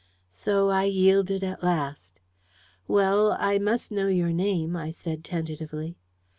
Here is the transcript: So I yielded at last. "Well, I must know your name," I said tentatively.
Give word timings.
So 0.31 0.69
I 0.71 0.85
yielded 0.85 1.43
at 1.43 1.61
last. 1.61 2.19
"Well, 2.87 3.33
I 3.33 3.59
must 3.59 3.91
know 3.91 4.07
your 4.07 4.31
name," 4.31 4.75
I 4.75 4.89
said 4.89 5.23
tentatively. 5.23 5.95